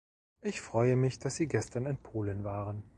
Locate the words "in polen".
1.85-2.43